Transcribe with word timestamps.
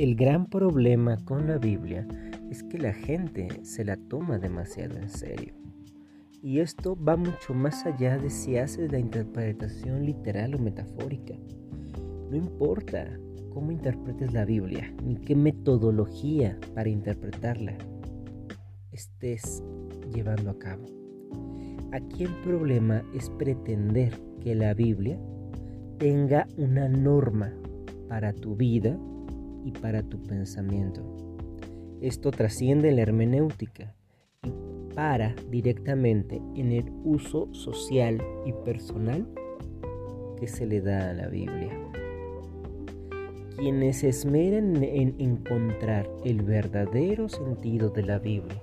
El 0.00 0.14
gran 0.14 0.46
problema 0.46 1.18
con 1.26 1.46
la 1.46 1.58
Biblia 1.58 2.08
es 2.50 2.62
que 2.62 2.78
la 2.78 2.94
gente 2.94 3.48
se 3.64 3.84
la 3.84 3.98
toma 3.98 4.38
demasiado 4.38 4.96
en 4.96 5.10
serio. 5.10 5.52
Y 6.42 6.60
esto 6.60 6.96
va 6.96 7.18
mucho 7.18 7.52
más 7.52 7.84
allá 7.84 8.16
de 8.16 8.30
si 8.30 8.56
haces 8.56 8.90
la 8.90 8.98
interpretación 8.98 10.06
literal 10.06 10.54
o 10.54 10.58
metafórica. 10.58 11.34
No 12.30 12.34
importa 12.34 13.10
cómo 13.52 13.72
interpretes 13.72 14.32
la 14.32 14.46
Biblia, 14.46 14.90
ni 15.04 15.16
qué 15.16 15.36
metodología 15.36 16.58
para 16.74 16.88
interpretarla 16.88 17.76
estés 18.92 19.62
llevando 20.14 20.48
a 20.48 20.58
cabo. 20.58 20.86
Aquí 21.92 22.24
el 22.24 22.34
problema 22.42 23.02
es 23.12 23.28
pretender 23.28 24.18
que 24.40 24.54
la 24.54 24.72
Biblia 24.72 25.20
tenga 25.98 26.48
una 26.56 26.88
norma 26.88 27.52
para 28.08 28.32
tu 28.32 28.56
vida 28.56 28.98
y 29.64 29.72
para 29.72 30.02
tu 30.02 30.22
pensamiento. 30.22 31.02
Esto 32.00 32.30
trasciende 32.30 32.92
la 32.92 33.02
hermenéutica 33.02 33.94
y 34.42 34.52
para 34.94 35.34
directamente 35.50 36.40
en 36.54 36.72
el 36.72 36.90
uso 37.04 37.52
social 37.52 38.22
y 38.46 38.52
personal 38.64 39.26
que 40.38 40.46
se 40.46 40.66
le 40.66 40.80
da 40.80 41.10
a 41.10 41.12
la 41.12 41.28
Biblia. 41.28 41.78
Quienes 43.56 43.98
se 43.98 44.08
esmeran 44.08 44.82
en 44.82 45.14
encontrar 45.18 46.10
el 46.24 46.42
verdadero 46.42 47.28
sentido 47.28 47.90
de 47.90 48.02
la 48.02 48.18
Biblia, 48.18 48.62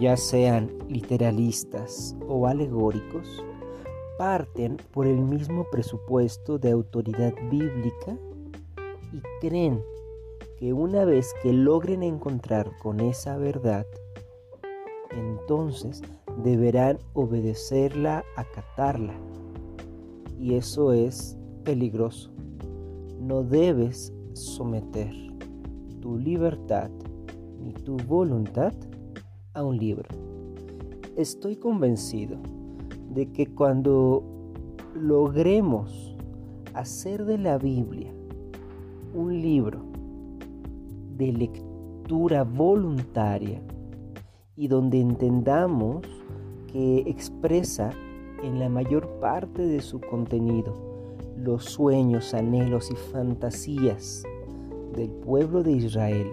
ya 0.00 0.16
sean 0.16 0.68
literalistas 0.88 2.16
o 2.26 2.48
alegóricos, 2.48 3.44
parten 4.18 4.78
por 4.90 5.06
el 5.06 5.18
mismo 5.18 5.66
presupuesto 5.70 6.58
de 6.58 6.72
autoridad 6.72 7.34
bíblica 7.50 8.18
y 9.12 9.20
creen 9.40 9.80
que 10.58 10.72
una 10.72 11.04
vez 11.04 11.34
que 11.42 11.52
logren 11.52 12.02
encontrar 12.02 12.70
con 12.78 13.00
esa 13.00 13.36
verdad, 13.36 13.86
entonces 15.10 16.02
deberán 16.42 16.98
obedecerla, 17.12 18.24
acatarla. 18.36 19.14
Y 20.38 20.54
eso 20.54 20.92
es 20.92 21.36
peligroso. 21.64 22.30
No 23.20 23.42
debes 23.42 24.12
someter 24.32 25.12
tu 26.00 26.18
libertad 26.18 26.90
ni 27.60 27.72
tu 27.72 27.96
voluntad 27.96 28.72
a 29.54 29.64
un 29.64 29.78
libro. 29.78 30.08
Estoy 31.16 31.56
convencido 31.56 32.38
de 33.10 33.32
que 33.32 33.46
cuando 33.46 34.22
logremos 34.94 36.16
hacer 36.74 37.24
de 37.24 37.38
la 37.38 37.58
Biblia 37.58 38.12
un 39.14 39.40
libro 39.40 39.95
de 41.16 41.32
lectura 41.32 42.44
voluntaria 42.44 43.60
y 44.56 44.68
donde 44.68 45.00
entendamos 45.00 46.06
que 46.72 46.98
expresa 47.06 47.90
en 48.42 48.58
la 48.58 48.68
mayor 48.68 49.08
parte 49.20 49.66
de 49.66 49.80
su 49.80 50.00
contenido 50.00 50.74
los 51.36 51.64
sueños, 51.64 52.34
anhelos 52.34 52.90
y 52.90 52.96
fantasías 53.12 54.22
del 54.94 55.10
pueblo 55.10 55.62
de 55.62 55.72
Israel 55.72 56.28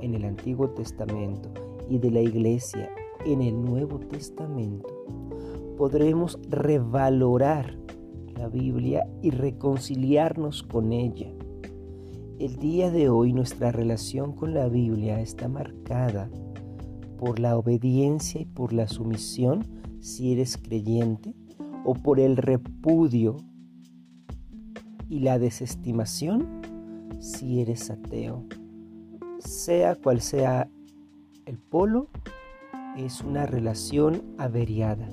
en 0.00 0.14
el 0.14 0.24
Antiguo 0.24 0.70
Testamento 0.70 1.48
y 1.88 1.98
de 1.98 2.10
la 2.10 2.20
Iglesia 2.20 2.90
en 3.24 3.42
el 3.42 3.60
Nuevo 3.64 3.98
Testamento, 3.98 4.88
podremos 5.76 6.38
revalorar 6.48 7.76
la 8.36 8.48
Biblia 8.48 9.08
y 9.22 9.30
reconciliarnos 9.30 10.62
con 10.62 10.92
ella 10.92 11.35
el 12.38 12.56
día 12.56 12.90
de 12.90 13.08
hoy 13.08 13.32
nuestra 13.32 13.72
relación 13.72 14.32
con 14.32 14.52
la 14.52 14.68
Biblia 14.68 15.20
está 15.20 15.48
marcada 15.48 16.28
por 17.18 17.38
la 17.38 17.56
obediencia 17.56 18.42
y 18.42 18.44
por 18.44 18.74
la 18.74 18.88
sumisión 18.88 19.64
si 20.00 20.32
eres 20.32 20.58
creyente 20.58 21.34
o 21.84 21.94
por 21.94 22.20
el 22.20 22.36
repudio 22.36 23.36
y 25.08 25.20
la 25.20 25.38
desestimación 25.38 26.60
si 27.20 27.60
eres 27.60 27.90
ateo. 27.90 28.44
Sea 29.38 29.94
cual 29.94 30.20
sea 30.20 30.68
el 31.46 31.58
polo, 31.58 32.10
es 32.96 33.22
una 33.22 33.46
relación 33.46 34.22
averiada 34.36 35.08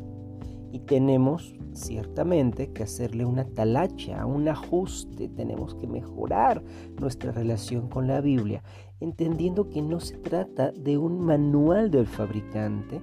y 0.73 0.79
tenemos 0.79 1.53
ciertamente 1.73 2.73
que 2.73 2.81
hacerle 2.81 3.25
una 3.25 3.45
talacha, 3.45 4.25
un 4.25 4.49
ajuste, 4.49 5.29
tenemos 5.29 5.75
que 5.75 5.85
mejorar 5.85 6.63
nuestra 6.99 7.31
relación 7.31 7.89
con 7.89 8.07
la 8.07 8.21
Biblia, 8.21 8.63
entendiendo 8.99 9.69
que 9.69 9.83
no 9.83 9.99
se 9.99 10.17
trata 10.17 10.71
de 10.71 10.97
un 10.97 11.19
manual 11.19 11.91
del 11.91 12.07
fabricante, 12.07 13.01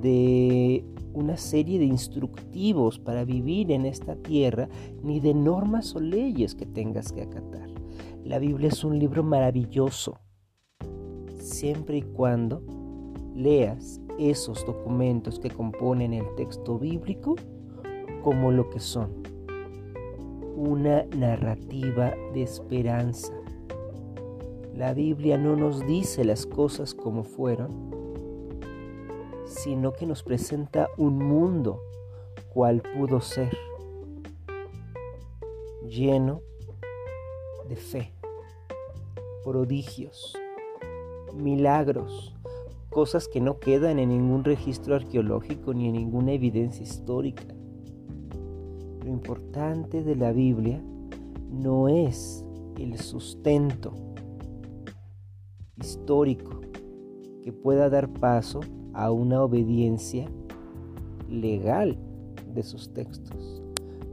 de 0.00 0.84
una 1.12 1.36
serie 1.36 1.78
de 1.78 1.84
instructivos 1.84 2.98
para 2.98 3.24
vivir 3.24 3.70
en 3.70 3.86
esta 3.86 4.16
tierra, 4.16 4.68
ni 5.04 5.20
de 5.20 5.32
normas 5.32 5.94
o 5.94 6.00
leyes 6.00 6.56
que 6.56 6.66
tengas 6.66 7.12
que 7.12 7.22
acatar. 7.22 7.70
La 8.24 8.40
Biblia 8.40 8.66
es 8.68 8.82
un 8.82 8.98
libro 8.98 9.22
maravilloso, 9.22 10.18
siempre 11.38 11.98
y 11.98 12.02
cuando 12.02 12.81
leas 13.34 14.00
esos 14.18 14.64
documentos 14.66 15.38
que 15.38 15.50
componen 15.50 16.12
el 16.12 16.26
texto 16.36 16.78
bíblico 16.78 17.36
como 18.22 18.52
lo 18.52 18.70
que 18.70 18.78
son, 18.78 19.22
una 20.56 21.04
narrativa 21.16 22.14
de 22.32 22.42
esperanza. 22.42 23.32
La 24.74 24.94
Biblia 24.94 25.36
no 25.36 25.56
nos 25.56 25.84
dice 25.86 26.24
las 26.24 26.46
cosas 26.46 26.94
como 26.94 27.24
fueron, 27.24 27.90
sino 29.44 29.92
que 29.92 30.06
nos 30.06 30.22
presenta 30.22 30.88
un 30.96 31.18
mundo 31.18 31.80
cual 32.52 32.82
pudo 32.96 33.20
ser, 33.20 33.56
lleno 35.88 36.40
de 37.68 37.76
fe, 37.76 38.12
prodigios, 39.44 40.38
milagros, 41.34 42.34
cosas 42.92 43.26
que 43.26 43.40
no 43.40 43.58
quedan 43.58 43.98
en 43.98 44.10
ningún 44.10 44.44
registro 44.44 44.94
arqueológico 44.94 45.74
ni 45.74 45.88
en 45.88 45.94
ninguna 45.94 46.32
evidencia 46.32 46.82
histórica. 46.82 47.42
Lo 49.02 49.08
importante 49.08 50.04
de 50.04 50.14
la 50.14 50.30
Biblia 50.30 50.80
no 51.50 51.88
es 51.88 52.44
el 52.78 52.98
sustento 52.98 53.94
histórico 55.76 56.60
que 57.42 57.52
pueda 57.52 57.90
dar 57.90 58.08
paso 58.12 58.60
a 58.92 59.10
una 59.10 59.42
obediencia 59.42 60.28
legal 61.28 61.98
de 62.54 62.62
sus 62.62 62.92
textos. 62.92 63.62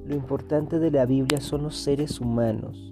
Lo 0.06 0.16
importante 0.16 0.80
de 0.80 0.90
la 0.90 1.06
Biblia 1.06 1.42
son 1.42 1.64
los 1.64 1.76
seres 1.76 2.20
humanos 2.20 2.92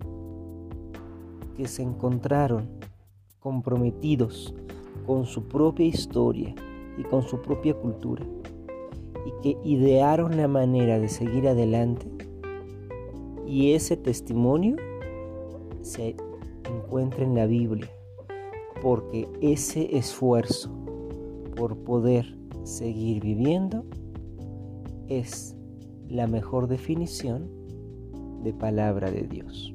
que 1.56 1.68
se 1.68 1.82
encontraron 1.82 2.68
comprometidos 3.40 4.54
con 5.08 5.26
su 5.26 5.48
propia 5.48 5.86
historia 5.88 6.54
y 6.98 7.04
con 7.04 7.24
su 7.24 7.42
propia 7.42 7.74
cultura 7.74 8.24
y 9.26 9.42
que 9.42 9.58
idearon 9.64 10.38
la 10.38 10.48
manera 10.48 11.00
de 11.00 11.08
seguir 11.08 11.48
adelante 11.48 12.08
y 13.48 13.72
ese 13.72 13.96
testimonio 13.96 14.76
se 15.82 16.16
encuentra 16.70 17.24
en 17.24 17.34
la 17.34 17.46
Biblia 17.46 17.90
porque 18.82 19.28
ese 19.42 19.98
esfuerzo 19.98 20.70
por 21.56 21.78
poder 21.78 22.38
seguir 22.64 23.22
viviendo 23.22 23.86
es 25.08 25.56
la 26.10 26.28
mejor 26.28 26.68
definición 26.68 27.50
de 28.44 28.54
palabra 28.54 29.10
de 29.10 29.22
Dios. 29.24 29.74